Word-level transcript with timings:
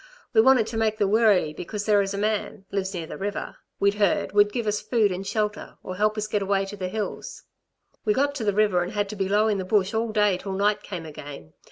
We 0.33 0.41
wanted 0.41 0.65
to 0.65 0.77
make 0.77 0.97
the 0.97 1.07
Wirree 1.07 1.53
because 1.53 1.85
there 1.85 2.01
is 2.01 2.11
a 2.11 2.17
man 2.17 2.65
lives 2.71 2.91
near 2.95 3.05
the 3.05 3.19
river 3.19 3.57
we'd 3.79 3.93
heard 4.01 4.31
would 4.31 4.51
give 4.51 4.65
us 4.65 4.81
food 4.81 5.11
and 5.11 5.27
shelter, 5.27 5.77
or 5.83 5.95
help 5.95 6.17
us 6.17 6.25
to 6.25 6.31
get 6.31 6.41
away 6.41 6.65
to 6.65 6.75
the 6.75 6.87
hills. 6.87 7.43
"We 8.03 8.11
got 8.15 8.33
to 8.33 8.43
the 8.43 8.51
river 8.51 8.81
and 8.81 8.93
had 8.93 9.07
to 9.09 9.15
be 9.15 9.29
low 9.29 9.47
in 9.47 9.59
the 9.59 9.63
bush 9.63 9.93
all 9.93 10.11
day 10.11 10.37
till 10.39 10.53
night 10.53 10.81
came 10.81 11.05
again. 11.05 11.53